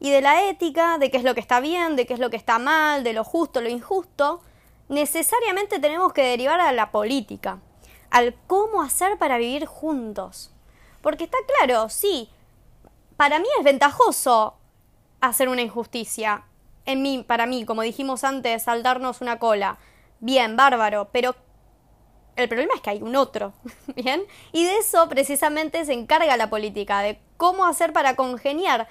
y 0.00 0.10
de 0.10 0.22
la 0.22 0.48
ética, 0.48 0.96
de 0.96 1.10
qué 1.10 1.18
es 1.18 1.22
lo 1.22 1.34
que 1.34 1.40
está 1.40 1.60
bien, 1.60 1.94
de 1.94 2.06
qué 2.06 2.14
es 2.14 2.18
lo 2.18 2.30
que 2.30 2.38
está 2.38 2.58
mal, 2.58 3.04
de 3.04 3.12
lo 3.12 3.24
justo, 3.24 3.60
lo 3.60 3.68
injusto, 3.68 4.40
necesariamente 4.88 5.78
tenemos 5.78 6.14
que 6.14 6.24
derivar 6.24 6.60
a 6.62 6.72
la 6.72 6.92
política, 6.92 7.60
al 8.08 8.34
cómo 8.46 8.80
hacer 8.80 9.18
para 9.18 9.36
vivir 9.36 9.66
juntos. 9.66 10.50
Porque 11.02 11.24
está 11.24 11.36
claro, 11.58 11.90
sí, 11.90 12.30
para 13.18 13.38
mí 13.38 13.48
es 13.58 13.64
ventajoso 13.64 14.56
hacer 15.20 15.50
una 15.50 15.60
injusticia. 15.60 16.46
En 16.84 17.02
mí, 17.02 17.24
para 17.26 17.46
mí, 17.46 17.64
como 17.64 17.82
dijimos 17.82 18.24
antes, 18.24 18.64
saltarnos 18.64 19.20
una 19.20 19.38
cola. 19.38 19.78
Bien, 20.20 20.56
bárbaro, 20.56 21.08
pero 21.12 21.34
el 22.36 22.48
problema 22.48 22.74
es 22.74 22.80
que 22.80 22.90
hay 22.90 23.02
un 23.02 23.16
otro, 23.16 23.52
¿bien? 23.96 24.22
Y 24.52 24.64
de 24.64 24.78
eso 24.78 25.08
precisamente 25.08 25.84
se 25.84 25.92
encarga 25.92 26.36
la 26.36 26.50
política, 26.50 27.00
de 27.00 27.20
cómo 27.36 27.66
hacer 27.66 27.92
para 27.92 28.16
congeniar 28.16 28.88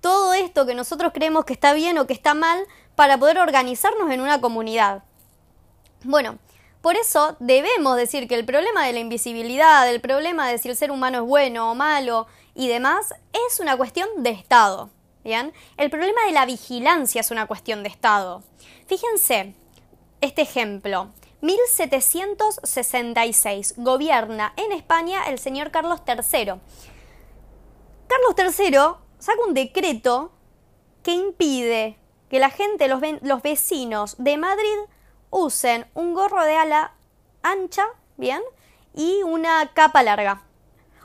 todo 0.00 0.34
esto 0.34 0.66
que 0.66 0.74
nosotros 0.74 1.12
creemos 1.14 1.44
que 1.44 1.54
está 1.54 1.72
bien 1.72 1.96
o 1.98 2.06
que 2.06 2.12
está 2.12 2.34
mal 2.34 2.64
para 2.94 3.18
poder 3.18 3.38
organizarnos 3.38 4.10
en 4.10 4.20
una 4.20 4.40
comunidad. 4.40 5.02
Bueno, 6.02 6.38
por 6.82 6.96
eso 6.96 7.36
debemos 7.40 7.96
decir 7.96 8.28
que 8.28 8.34
el 8.34 8.44
problema 8.44 8.84
de 8.84 8.92
la 8.92 8.98
invisibilidad, 9.00 9.88
el 9.88 10.02
problema 10.02 10.48
de 10.48 10.58
si 10.58 10.68
el 10.68 10.76
ser 10.76 10.90
humano 10.90 11.22
es 11.22 11.24
bueno 11.24 11.70
o 11.70 11.74
malo 11.74 12.26
y 12.54 12.68
demás, 12.68 13.14
es 13.48 13.58
una 13.60 13.78
cuestión 13.78 14.06
de 14.18 14.30
Estado. 14.30 14.90
¿Bien? 15.24 15.52
El 15.78 15.90
problema 15.90 16.24
de 16.26 16.32
la 16.32 16.46
vigilancia 16.46 17.22
es 17.22 17.30
una 17.30 17.46
cuestión 17.46 17.82
de 17.82 17.88
Estado. 17.88 18.42
Fíjense, 18.86 19.54
este 20.20 20.42
ejemplo. 20.42 21.08
1766. 21.40 23.76
Gobierna 23.78 24.52
en 24.56 24.72
España 24.72 25.22
el 25.28 25.38
señor 25.38 25.70
Carlos 25.70 26.00
III. 26.06 26.60
Carlos 28.06 28.34
III 28.38 28.76
saca 29.18 29.40
un 29.46 29.54
decreto 29.54 30.32
que 31.02 31.12
impide 31.12 31.96
que 32.30 32.38
la 32.38 32.50
gente, 32.50 32.86
los, 32.88 33.00
vecinos 33.42 34.14
de 34.18 34.36
Madrid, 34.38 34.78
usen 35.30 35.86
un 35.94 36.14
gorro 36.14 36.44
de 36.44 36.56
ala 36.56 36.94
ancha, 37.42 37.84
¿bien? 38.16 38.40
Y 38.94 39.22
una 39.22 39.72
capa 39.74 40.02
larga. 40.02 40.42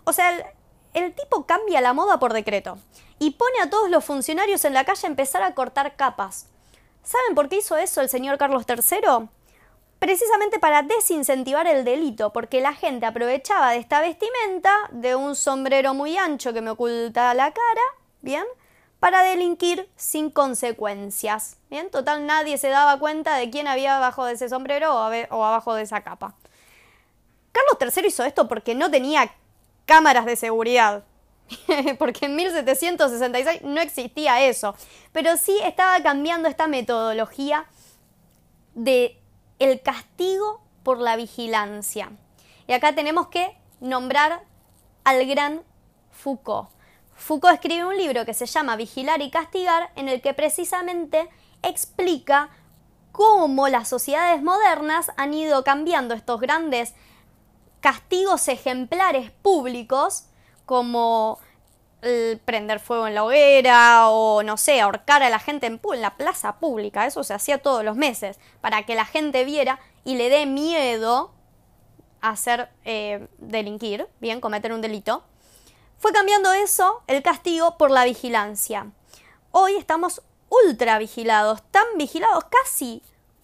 O 0.05 0.13
sea, 0.13 0.53
el, 0.93 1.13
tipo 1.13 1.45
cambia 1.45 1.81
la 1.81 1.91
moda 1.93 2.19
por 2.19 2.33
decreto 2.33 2.77
y 3.19 3.31
pone 3.31 3.61
a 3.61 3.69
todos 3.69 3.89
los 3.89 4.03
funcionarios 4.03 4.65
en 4.65 4.73
la 4.73 4.85
calle 4.85 5.05
a 5.05 5.09
empezar 5.09 5.43
a 5.43 5.53
cortar 5.53 5.95
capas. 5.95 6.47
¿Saben 7.03 7.35
por 7.35 7.49
qué 7.49 7.57
hizo 7.57 7.77
eso 7.77 8.01
el 8.01 8.09
señor 8.09 8.37
Carlos 8.37 8.65
III? 8.67 9.29
Precisamente 9.99 10.59
para 10.59 10.81
desincentivar 10.81 11.67
el 11.67 11.83
delito, 11.83 12.31
porque 12.31 12.61
la 12.61 12.73
gente 12.73 13.05
aprovechaba 13.05 13.71
de 13.71 13.77
esta 13.77 14.01
vestimenta, 14.01 14.73
de 14.91 15.15
un 15.15 15.35
sombrero 15.35 15.93
muy 15.93 16.17
ancho 16.17 16.53
que 16.53 16.61
me 16.61 16.71
oculta 16.71 17.33
la 17.33 17.51
cara, 17.51 17.81
¿bien? 18.21 18.45
para 18.99 19.23
delinquir 19.23 19.89
sin 19.95 20.29
consecuencias. 20.29 21.57
Bien, 21.69 21.89
total 21.89 22.25
nadie 22.25 22.57
se 22.57 22.69
daba 22.69 22.99
cuenta 22.99 23.35
de 23.37 23.49
quién 23.49 23.67
había 23.67 23.97
abajo 23.97 24.25
de 24.25 24.33
ese 24.33 24.49
sombrero 24.49 24.93
o, 24.93 25.43
abajo 25.43 25.73
de 25.73 25.83
esa 25.83 26.01
capa. 26.01 26.35
Carlos 27.51 27.95
III 27.95 28.07
hizo 28.07 28.23
esto 28.23 28.47
porque 28.47 28.75
no 28.75 28.91
tenía 28.91 29.33
cámaras 29.85 30.25
de 30.25 30.35
seguridad. 30.35 31.03
porque 31.99 32.25
en 32.25 32.35
1766 32.35 33.61
no 33.63 33.81
existía 33.81 34.41
eso. 34.41 34.75
Pero 35.11 35.37
sí 35.37 35.57
estaba 35.63 36.01
cambiando 36.01 36.47
esta 36.47 36.67
metodología 36.67 37.65
de 38.75 39.19
el 39.59 39.81
castigo 39.81 40.61
por 40.83 40.99
la 40.99 41.15
vigilancia. 41.15 42.11
Y 42.67 42.73
acá 42.73 42.95
tenemos 42.95 43.27
que 43.27 43.57
nombrar 43.79 44.43
al 45.03 45.25
gran 45.25 45.63
Foucault. 46.11 46.69
Foucault 47.15 47.55
escribe 47.55 47.85
un 47.85 47.97
libro 47.97 48.25
que 48.25 48.33
se 48.33 48.45
llama 48.45 48.75
Vigilar 48.75 49.21
y 49.21 49.29
Castigar, 49.29 49.91
en 49.95 50.07
el 50.07 50.21
que 50.21 50.33
precisamente 50.33 51.29
explica 51.61 52.49
cómo 53.11 53.67
las 53.67 53.89
sociedades 53.89 54.41
modernas 54.41 55.11
han 55.17 55.33
ido 55.33 55.63
cambiando 55.63 56.13
estos 56.13 56.39
grandes 56.39 56.93
castigos 57.81 58.47
ejemplares 58.47 59.31
públicos, 59.31 60.25
como 60.69 61.39
prender 62.45 62.79
fuego 62.79 63.07
en 63.07 63.15
la 63.15 63.23
hoguera 63.23 64.07
o 64.09 64.43
no 64.43 64.55
sé, 64.55 64.79
ahorcar 64.81 65.23
a 65.23 65.31
la 65.31 65.39
gente 65.39 65.65
en, 65.65 65.81
la 65.95 66.15
plaza 66.15 66.57
pública, 66.59 67.07
eso 67.07 67.23
se 67.23 67.33
hacía 67.33 67.57
todos 67.57 67.83
los 67.83 67.95
meses, 67.95 68.37
para 68.61 68.85
que 68.85 68.93
la 68.93 69.05
gente 69.05 69.45
viera 69.45 69.79
y 70.05 70.13
le 70.15 70.29
dé 70.29 70.45
miedo 70.45 71.33
a 72.21 72.29
hacer 72.29 72.69
eh, 72.85 73.27
delinquir, 73.39 74.07
bien, 74.19 74.41
cometer 74.41 74.71
un 74.71 74.81
delito. 74.81 75.23
Fue 75.97 76.13
cambiando 76.13 76.53
eso, 76.53 77.01
el 77.07 77.23
castigo, 77.23 77.75
por 77.79 77.89
la 77.89 78.05
vigilancia. 78.05 78.91
Hoy 79.49 79.75
estamos 79.75 80.21
ultra 80.49 80.99
vigilados, 80.99 81.63
tan 81.71 81.85
vigilados 81.97 82.43
casi 82.43 83.01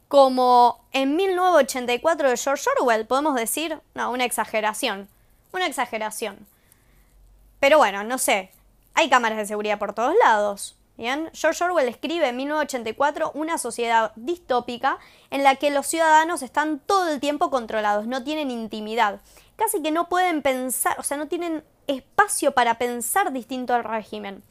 como 0.10 0.86
en 0.92 1.16
1984 1.16 2.30
de 2.30 2.38
George 2.38 2.70
Orwell, 2.78 3.08
podemos 3.08 3.34
decir, 3.34 3.82
no, 3.96 4.12
una 4.12 4.26
exageración, 4.26 5.10
una 5.52 5.66
exageración. 5.66 6.46
Pero 7.66 7.80
bueno, 7.80 8.04
no 8.04 8.20
sé, 8.20 8.52
hay 8.94 9.10
cámaras 9.10 9.40
de 9.40 9.48
seguridad 9.48 9.80
por 9.80 9.94
todos 9.94 10.14
lados. 10.24 10.76
Bien, 10.98 11.32
George 11.34 11.64
Orwell 11.64 11.88
escribe 11.88 12.28
en 12.30 12.36
1984 12.36 13.32
una 13.34 13.58
sociedad 13.58 14.12
distópica 14.16 15.00
en 15.32 15.44
la 15.44 15.56
que 15.56 15.72
los 15.72 15.88
ciudadanos 15.88 16.44
están 16.44 16.78
todo 16.78 17.12
el 17.12 17.20
tiempo 17.20 17.50
controlados, 17.50 18.06
no 18.06 18.24
tienen 18.24 18.52
intimidad, 18.52 19.20
casi 19.56 19.82
que 19.82 19.90
no 19.90 20.10
pueden 20.10 20.44
pensar, 20.44 21.00
o 21.00 21.02
sea, 21.02 21.18
no 21.18 21.28
tienen 21.28 21.64
espacio 21.88 22.52
para 22.52 22.78
pensar 22.78 23.34
distinto 23.34 23.74
al 23.74 23.84
régimen. 23.84 24.44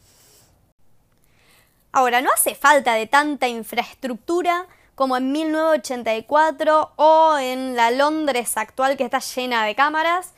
Ahora, 1.93 2.19
no 2.19 2.29
hace 2.33 2.53
falta 2.53 2.95
de 2.95 3.07
tanta 3.07 3.47
infraestructura 3.47 4.67
como 4.93 5.15
en 5.15 5.31
1984 5.31 6.91
o 6.97 7.37
en 7.37 7.77
la 7.77 7.91
Londres 7.91 8.57
actual 8.57 8.97
que 8.97 9.05
está 9.05 9.19
llena 9.19 9.63
de 9.63 9.73
cámaras 9.73 10.33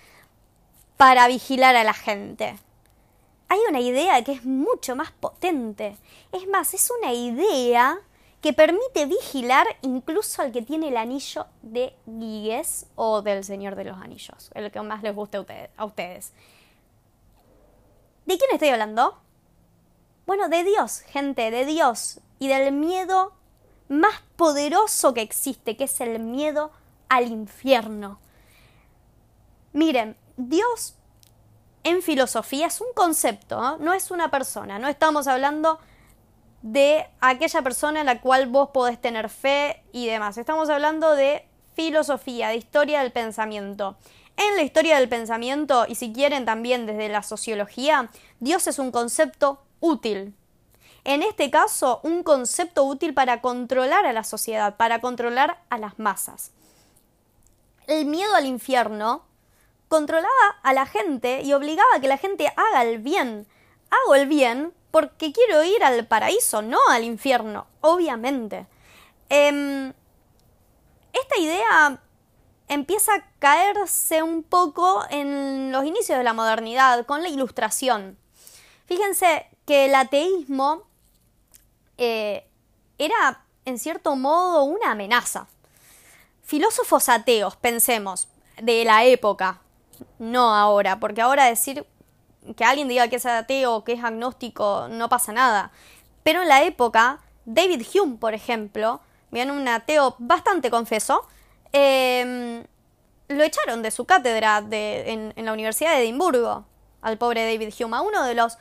para 0.98 1.28
vigilar 1.28 1.76
a 1.76 1.84
la 1.84 1.94
gente. 1.94 2.58
Hay 3.50 3.60
una 3.70 3.80
idea 3.80 4.24
que 4.24 4.34
es 4.34 4.46
mucho 4.46 4.96
más 4.96 5.12
potente. 5.12 5.98
Es 6.32 6.48
más, 6.48 6.74
es 6.74 6.92
una 7.00 7.14
idea 7.14 8.00
que 8.42 8.54
permite 8.54 9.06
vigilar 9.06 9.66
incluso 9.82 10.42
al 10.42 10.52
que 10.52 10.62
tiene 10.62 10.90
el 10.90 10.98
anillo 10.98 11.48
de 11.62 11.96
Giges 12.06 12.86
o 12.96 13.22
del 13.22 13.44
Señor 13.44 13.76
de 13.76 13.86
los 13.86 13.98
Anillos, 13.98 14.52
el 14.54 14.72
que 14.72 14.82
más 14.82 15.02
les 15.02 15.16
guste 15.16 15.38
a 15.76 15.86
ustedes. 15.86 16.34
¿De 18.26 18.38
quién 18.38 18.52
estoy 18.54 18.70
hablando? 18.70 19.18
Bueno, 20.26 20.50
de 20.50 20.64
Dios, 20.64 21.00
gente, 21.00 21.50
de 21.50 21.66
Dios 21.66 22.20
y 22.40 22.50
del 22.50 22.74
miedo 22.74 23.34
más 23.88 24.22
poderoso 24.36 25.14
que 25.14 25.22
existe, 25.22 25.78
que 25.78 25.86
es 25.86 26.02
el 26.02 26.20
miedo 26.20 26.72
al 27.10 27.28
infierno. 27.28 28.20
Miren, 29.72 30.18
Dios 30.36 30.96
en 31.88 32.02
filosofía 32.02 32.68
es 32.68 32.82
un 32.82 32.92
concepto, 32.94 33.78
¿no? 33.78 33.94
es 33.94 34.12
una 34.12 34.30
persona, 34.30 34.78
no 34.78 34.90
estamos 34.90 35.26
hablando 35.28 35.80
de 36.62 37.08
aquella 37.22 37.62
persona 37.62 38.02
en 38.02 38.06
la 38.06 38.20
cual 38.20 38.48
vos 38.48 38.72
podés 38.74 39.00
tener 39.00 39.30
fe 39.30 39.84
y 39.94 40.08
demás, 40.08 40.38
estamos 40.38 40.70
hablando 40.70 41.16
de 41.16 41.48
filosofía, 41.76 42.50
de 42.50 42.58
historia 42.58 43.02
del 43.02 43.14
pensamiento. 43.14 43.96
En 44.36 44.56
la 44.56 44.64
historia 44.64 45.00
del 45.00 45.08
pensamiento, 45.08 45.86
y 45.88 45.96
si 45.96 46.12
quieren 46.12 46.46
también 46.46 46.86
desde 46.86 47.08
la 47.10 47.24
sociología, 47.24 48.10
Dios 48.40 48.68
es 48.68 48.80
un 48.80 48.92
concepto 48.92 49.64
útil. 49.80 50.36
En 51.06 51.24
este 51.24 51.50
caso, 51.50 52.02
un 52.04 52.22
concepto 52.22 52.84
útil 52.84 53.14
para 53.14 53.42
controlar 53.42 54.06
a 54.06 54.14
la 54.14 54.24
sociedad, 54.24 54.76
para 54.76 55.00
controlar 55.00 55.64
a 55.70 55.78
las 55.78 55.98
masas. 55.98 56.52
El 57.88 58.06
miedo 58.06 58.36
al 58.36 58.46
infierno 58.46 59.27
controlaba 59.88 60.60
a 60.64 60.74
la 60.74 60.86
gente 60.86 61.42
y 61.42 61.54
obligaba 61.54 61.96
a 61.96 62.00
que 62.00 62.08
la 62.08 62.18
gente 62.18 62.52
haga 62.56 62.84
el 62.84 63.00
bien. 63.00 63.48
Hago 63.90 64.16
el 64.16 64.28
bien 64.28 64.74
porque 64.92 65.32
quiero 65.32 65.64
ir 65.64 65.84
al 65.84 66.06
paraíso, 66.08 66.62
no 66.62 66.80
al 66.90 67.04
infierno, 67.04 67.68
obviamente. 67.82 68.68
Em, 69.30 69.94
esta 71.14 71.38
idea 71.40 72.02
empieza 72.68 73.14
a 73.14 73.26
caerse 73.40 74.24
un 74.24 74.44
poco 74.44 75.04
en 75.10 75.72
los 75.72 75.86
inicios 75.86 76.18
de 76.18 76.24
la 76.24 76.34
modernidad, 76.34 77.06
con 77.06 77.24
la 77.24 77.30
ilustración. 77.30 78.18
Fíjense 78.86 79.48
que 79.66 79.86
el 79.86 79.96
ateísmo 79.96 80.84
eh, 81.98 82.48
era, 82.98 83.46
en 83.66 83.80
cierto 83.80 84.16
modo, 84.16 84.64
una 84.64 84.92
amenaza. 84.92 85.48
Filósofos 86.44 87.10
ateos, 87.10 87.56
pensemos, 87.58 88.28
de 88.62 88.86
la 88.86 89.04
época, 89.04 89.62
no 90.20 90.54
ahora, 90.54 91.00
porque 91.00 91.22
ahora 91.22 91.46
decir 91.46 91.86
que 92.56 92.64
alguien 92.64 92.88
diga 92.88 93.08
que 93.08 93.18
es 93.18 93.26
ateo 93.26 93.76
o 93.76 93.84
que 93.84 93.94
es 93.94 94.04
agnóstico 94.04 94.88
no 94.90 95.10
pasa 95.10 95.34
nada. 95.34 95.72
Pero 96.24 96.42
en 96.42 96.48
la 96.48 96.64
época, 96.64 97.20
David 97.46 97.86
Hume, 97.94 98.18
por 98.18 98.34
ejemplo, 98.34 99.02
bien, 99.32 99.52
un 99.52 99.68
ateo 99.68 100.16
bastante 100.20 100.70
confeso, 100.70 101.28
Em, 101.72 102.64
lo 103.28 103.44
echaron 103.44 103.82
de 103.82 103.92
su 103.92 104.06
cátedra 104.06 104.64
en, 104.72 105.34
la 105.36 105.54
Universidad 105.54 105.92
de 105.92 106.04
Edimburgo, 106.04 106.66
al 107.02 107.18
pobre 107.18 107.46
David 107.46 107.74
Hume, 107.80 108.00
uno 108.00 108.24
de 108.24 108.36
los 108.36 108.58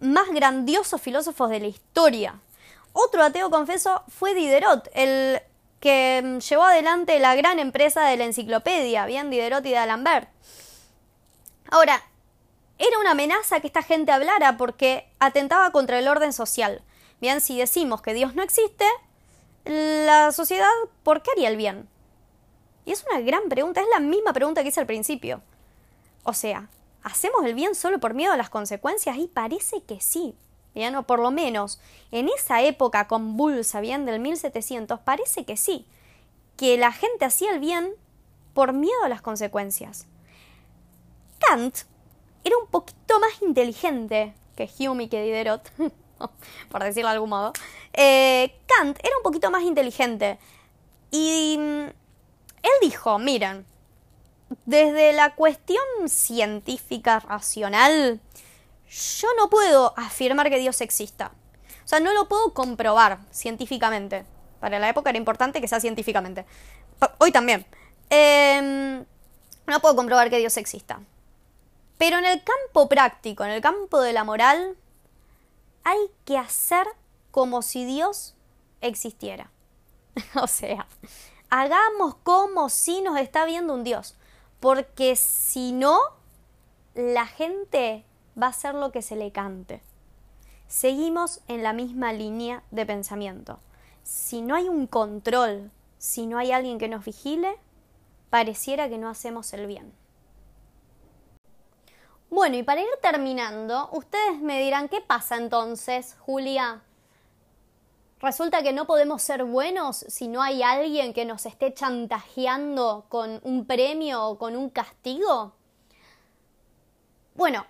más 0.00 0.28
grandiosos 0.30 1.00
filósofos 1.00 1.50
de 1.50 1.60
la 1.60 1.66
historia. 1.66 2.40
Otro 2.92 3.22
ateo 3.22 3.50
confeso 3.50 4.02
fue 4.08 4.34
Diderot, 4.34 4.88
el 4.94 5.40
que 5.80 6.38
llevó 6.48 6.64
adelante 6.64 7.18
la 7.18 7.34
gran 7.34 7.58
empresa 7.58 8.04
de 8.04 8.16
la 8.16 8.24
enciclopedia, 8.24 9.06
bien 9.06 9.30
Diderot 9.30 9.64
y 9.66 9.72
D'Alembert. 9.72 10.28
Ahora, 11.70 12.02
era 12.78 12.98
una 12.98 13.12
amenaza 13.12 13.60
que 13.60 13.66
esta 13.66 13.82
gente 13.82 14.12
hablara 14.12 14.56
porque 14.56 15.08
atentaba 15.18 15.70
contra 15.70 15.98
el 15.98 16.08
orden 16.08 16.32
social. 16.32 16.82
Bien, 17.20 17.40
si 17.40 17.58
decimos 17.58 18.02
que 18.02 18.14
Dios 18.14 18.34
no 18.34 18.42
existe, 18.42 18.84
la 19.64 20.30
sociedad, 20.32 20.68
¿por 21.02 21.22
qué 21.22 21.30
haría 21.30 21.48
el 21.48 21.56
bien? 21.56 21.88
Y 22.84 22.92
es 22.92 23.04
una 23.10 23.20
gran 23.20 23.48
pregunta, 23.48 23.80
es 23.80 23.88
la 23.92 24.00
misma 24.00 24.32
pregunta 24.32 24.62
que 24.62 24.68
hice 24.68 24.80
al 24.80 24.86
principio. 24.86 25.42
O 26.22 26.34
sea, 26.34 26.68
¿hacemos 27.02 27.44
el 27.44 27.54
bien 27.54 27.74
solo 27.74 27.98
por 27.98 28.14
miedo 28.14 28.32
a 28.32 28.36
las 28.36 28.50
consecuencias? 28.50 29.16
Y 29.16 29.26
parece 29.26 29.82
que 29.82 30.00
sí. 30.00 30.36
Bien, 30.74 30.94
o 30.94 31.06
por 31.06 31.18
lo 31.18 31.30
menos 31.30 31.80
en 32.12 32.28
esa 32.28 32.60
época 32.60 33.08
convulsa, 33.08 33.80
bien, 33.80 34.04
del 34.04 34.20
1700, 34.20 35.00
parece 35.00 35.46
que 35.46 35.56
sí. 35.56 35.86
Que 36.56 36.76
la 36.76 36.92
gente 36.92 37.24
hacía 37.24 37.52
el 37.52 37.60
bien 37.60 37.94
por 38.52 38.74
miedo 38.74 39.02
a 39.02 39.08
las 39.08 39.22
consecuencias. 39.22 40.06
Kant 41.48 41.78
era 42.44 42.56
un 42.56 42.66
poquito 42.68 43.18
más 43.18 43.42
inteligente 43.42 44.34
que 44.56 44.70
Hume 44.78 45.04
y 45.04 45.08
que 45.08 45.22
Diderot, 45.22 45.70
por 46.70 46.82
decirlo 46.82 47.08
de 47.08 47.14
algún 47.14 47.30
modo. 47.30 47.52
Eh, 47.92 48.58
Kant 48.66 48.98
era 49.02 49.16
un 49.16 49.22
poquito 49.22 49.50
más 49.50 49.62
inteligente. 49.62 50.38
Y 51.10 51.56
mm, 51.58 51.86
él 51.86 52.72
dijo, 52.80 53.18
miren, 53.18 53.66
desde 54.64 55.12
la 55.12 55.34
cuestión 55.34 55.84
científica 56.06 57.20
racional, 57.20 58.20
yo 58.88 59.28
no 59.36 59.50
puedo 59.50 59.94
afirmar 59.96 60.50
que 60.50 60.58
Dios 60.58 60.80
exista. 60.80 61.32
O 61.84 61.88
sea, 61.88 62.00
no 62.00 62.12
lo 62.12 62.28
puedo 62.28 62.52
comprobar 62.52 63.18
científicamente. 63.30 64.24
Para 64.60 64.78
la 64.78 64.88
época 64.88 65.10
era 65.10 65.18
importante 65.18 65.60
que 65.60 65.68
sea 65.68 65.80
científicamente. 65.80 66.44
Hoy 67.18 67.30
también. 67.30 67.66
Em, 68.10 69.04
no 69.66 69.80
puedo 69.80 69.96
comprobar 69.96 70.30
que 70.30 70.38
Dios 70.38 70.56
exista. 70.56 71.00
Pero 71.98 72.18
en 72.18 72.26
el 72.26 72.42
campo 72.42 72.88
práctico, 72.88 73.44
en 73.44 73.50
el 73.50 73.60
campo 73.60 74.00
de 74.00 74.12
la 74.12 74.24
moral, 74.24 74.76
hay 75.84 75.98
que 76.24 76.36
hacer 76.36 76.86
como 77.30 77.62
si 77.62 77.84
Dios 77.84 78.34
existiera. 78.80 79.50
o 80.42 80.46
sea, 80.46 80.86
hagamos 81.48 82.16
como 82.16 82.68
si 82.68 83.02
nos 83.02 83.18
está 83.18 83.44
viendo 83.44 83.74
un 83.74 83.84
Dios. 83.84 84.16
Porque 84.60 85.16
si 85.16 85.72
no, 85.72 85.98
la 86.94 87.26
gente 87.26 88.04
va 88.40 88.46
a 88.46 88.50
hacer 88.50 88.74
lo 88.74 88.90
que 88.90 89.02
se 89.02 89.16
le 89.16 89.32
cante. 89.32 89.82
Seguimos 90.68 91.40
en 91.46 91.62
la 91.62 91.72
misma 91.72 92.12
línea 92.12 92.62
de 92.70 92.86
pensamiento. 92.86 93.60
Si 94.02 94.42
no 94.42 94.54
hay 94.54 94.68
un 94.68 94.86
control, 94.86 95.70
si 95.98 96.26
no 96.26 96.38
hay 96.38 96.52
alguien 96.52 96.78
que 96.78 96.88
nos 96.88 97.04
vigile, 97.04 97.56
pareciera 98.30 98.88
que 98.88 98.98
no 98.98 99.08
hacemos 99.08 99.52
el 99.52 99.66
bien. 99.66 99.92
Bueno, 102.28 102.56
y 102.56 102.62
para 102.64 102.80
ir 102.80 102.88
terminando, 103.00 103.88
ustedes 103.92 104.40
me 104.40 104.60
dirán, 104.60 104.88
¿qué 104.88 105.00
pasa 105.00 105.36
entonces, 105.36 106.16
Julia? 106.20 106.82
Resulta 108.18 108.62
que 108.62 108.72
no 108.72 108.86
podemos 108.86 109.22
ser 109.22 109.44
buenos 109.44 109.98
si 110.08 110.26
no 110.26 110.42
hay 110.42 110.62
alguien 110.62 111.12
que 111.12 111.24
nos 111.24 111.46
esté 111.46 111.72
chantajeando 111.72 113.06
con 113.08 113.40
un 113.44 113.66
premio 113.66 114.26
o 114.26 114.38
con 114.38 114.56
un 114.56 114.70
castigo. 114.70 115.54
Bueno, 117.34 117.64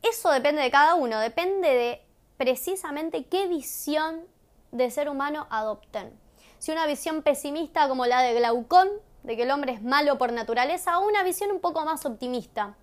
eso 0.00 0.30
depende 0.30 0.62
de 0.62 0.70
cada 0.70 0.94
uno, 0.94 1.18
depende 1.18 1.68
de 1.68 2.06
precisamente 2.38 3.26
qué 3.26 3.48
visión 3.48 4.24
de 4.72 4.90
ser 4.90 5.08
humano 5.08 5.46
adopten. 5.50 6.18
Si 6.58 6.72
una 6.72 6.86
visión 6.86 7.22
pesimista 7.22 7.88
como 7.88 8.06
la 8.06 8.22
de 8.22 8.32
Glaucón, 8.34 8.88
de 9.24 9.36
que 9.36 9.42
el 9.42 9.50
hombre 9.50 9.72
es 9.72 9.82
malo 9.82 10.16
por 10.16 10.32
naturaleza, 10.32 10.98
o 10.98 11.06
una 11.06 11.22
visión 11.22 11.50
un 11.50 11.60
poco 11.60 11.84
más 11.84 12.06
optimista, 12.06 12.76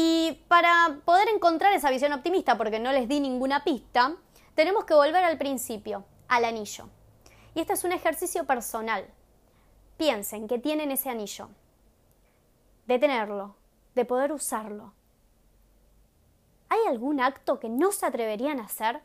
y 0.00 0.44
para 0.46 1.00
poder 1.04 1.28
encontrar 1.28 1.72
esa 1.72 1.90
visión 1.90 2.12
optimista, 2.12 2.56
porque 2.56 2.78
no 2.78 2.92
les 2.92 3.08
di 3.08 3.18
ninguna 3.18 3.64
pista, 3.64 4.14
tenemos 4.54 4.84
que 4.84 4.94
volver 4.94 5.24
al 5.24 5.38
principio, 5.38 6.04
al 6.28 6.44
anillo. 6.44 6.88
Y 7.52 7.60
este 7.62 7.72
es 7.72 7.82
un 7.82 7.90
ejercicio 7.90 8.44
personal. 8.44 9.04
Piensen 9.96 10.46
que 10.46 10.60
tienen 10.60 10.92
ese 10.92 11.10
anillo, 11.10 11.48
de 12.86 13.00
tenerlo, 13.00 13.56
de 13.96 14.04
poder 14.04 14.30
usarlo. 14.30 14.92
¿Hay 16.68 16.78
algún 16.86 17.20
acto 17.20 17.58
que 17.58 17.68
no 17.68 17.90
se 17.90 18.06
atreverían 18.06 18.60
a 18.60 18.66
hacer? 18.66 19.02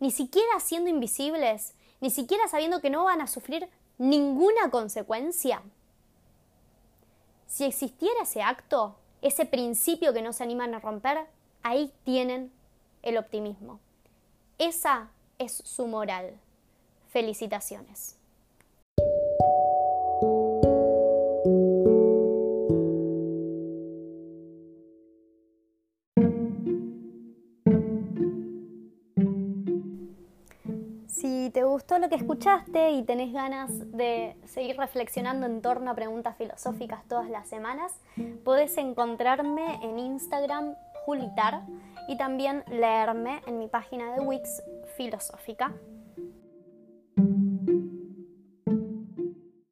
Ni 0.00 0.10
siquiera 0.10 0.58
siendo 0.60 0.88
invisibles, 0.88 1.74
ni 2.00 2.08
siquiera 2.08 2.48
sabiendo 2.48 2.80
que 2.80 2.88
no 2.88 3.04
van 3.04 3.20
a 3.20 3.26
sufrir 3.26 3.68
ninguna 3.98 4.70
consecuencia. 4.70 5.62
Si 7.46 7.64
existiera 7.64 8.22
ese 8.22 8.40
acto, 8.40 8.96
ese 9.22 9.46
principio 9.46 10.12
que 10.12 10.22
no 10.22 10.32
se 10.32 10.42
animan 10.42 10.74
a 10.74 10.80
romper, 10.80 11.26
ahí 11.62 11.92
tienen 12.04 12.52
el 13.02 13.16
optimismo. 13.16 13.80
Esa 14.58 15.10
es 15.38 15.52
su 15.52 15.86
moral. 15.86 16.38
Felicitaciones. 17.08 18.16
Escuchaste 32.14 32.90
y 32.92 33.02
tenés 33.04 33.32
ganas 33.32 33.70
de 33.92 34.36
seguir 34.44 34.76
reflexionando 34.76 35.46
en 35.46 35.62
torno 35.62 35.90
a 35.90 35.94
preguntas 35.94 36.36
filosóficas 36.36 37.06
todas 37.08 37.28
las 37.28 37.48
semanas, 37.48 38.00
podés 38.44 38.76
encontrarme 38.78 39.78
en 39.82 39.98
Instagram 39.98 40.74
Julitar 41.04 41.62
y 42.08 42.16
también 42.16 42.64
leerme 42.68 43.40
en 43.46 43.58
mi 43.58 43.68
página 43.68 44.14
de 44.14 44.20
Wix 44.20 44.62
Filosófica. 44.96 45.72